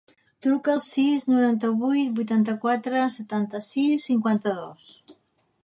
[0.45, 4.93] Truca al sis, noranta-vuit, vuitanta-quatre, setanta-sis, cinquanta-dos.